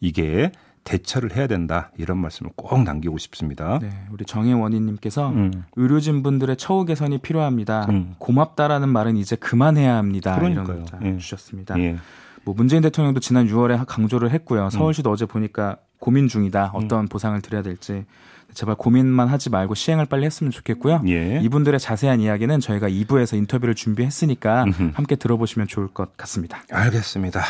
이게 0.00 0.52
대처를 0.90 1.36
해야 1.36 1.46
된다 1.46 1.92
이런 1.96 2.18
말씀을 2.18 2.50
꼭 2.56 2.82
남기고 2.82 3.16
싶습니다. 3.18 3.78
네, 3.80 3.90
우리 4.10 4.24
정혜원희님께서 4.24 5.28
음. 5.28 5.64
의료진 5.76 6.24
분들의 6.24 6.56
처우 6.56 6.84
개선이 6.84 7.18
필요합니다. 7.18 7.86
음. 7.90 8.16
고맙다라는 8.18 8.88
말은 8.88 9.16
이제 9.16 9.36
그만해야 9.36 9.96
합니다. 9.96 10.34
그러니까요. 10.34 10.64
이런 10.64 10.76
문자 10.78 10.98
예. 11.04 11.16
주셨습니다. 11.16 11.78
예. 11.78 11.96
뭐 12.42 12.54
문재인 12.56 12.82
대통령도 12.82 13.20
지난 13.20 13.46
6월에 13.46 13.84
강조를 13.86 14.32
했고요. 14.32 14.64
음. 14.64 14.70
서울시도 14.70 15.10
음. 15.10 15.12
어제 15.12 15.26
보니까 15.26 15.76
고민 16.00 16.26
중이다. 16.26 16.72
음. 16.74 16.84
어떤 16.84 17.06
보상을 17.06 17.40
드려야 17.40 17.62
될지 17.62 18.04
제발 18.52 18.74
고민만 18.74 19.28
하지 19.28 19.48
말고 19.48 19.76
시행을 19.76 20.06
빨리 20.06 20.26
했으면 20.26 20.50
좋겠고요. 20.50 21.02
예. 21.06 21.40
이분들의 21.40 21.78
자세한 21.78 22.18
이야기는 22.18 22.58
저희가 22.58 22.88
2부에서 22.88 23.36
인터뷰를 23.36 23.76
준비했으니까 23.76 24.64
음흠. 24.64 24.90
함께 24.94 25.14
들어보시면 25.14 25.68
좋을 25.68 25.86
것 25.86 26.16
같습니다. 26.16 26.58
알겠습니다. 26.72 27.42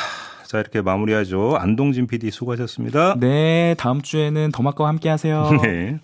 자, 0.51 0.59
이렇게 0.59 0.83
마무리하죠. 0.83 1.59
안동진 1.61 2.09
PD 2.09 2.33
수고하셨습니다. 2.33 3.15
네, 3.21 3.77
다음 3.79 4.03
주에는 4.03 4.51
더마과 4.51 4.89
함께 4.89 5.09
하세요. 5.09 5.49
네. 5.63 6.01